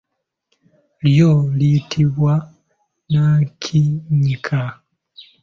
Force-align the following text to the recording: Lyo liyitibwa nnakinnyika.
Lyo 1.13 1.31
liyitibwa 1.57 2.33
nnakinnyika. 3.07 4.61